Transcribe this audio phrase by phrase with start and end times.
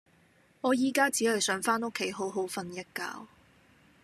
[0.61, 3.27] 我依家只係想返屋企好好訓一覺